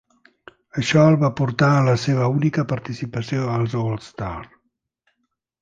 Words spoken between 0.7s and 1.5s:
Això el va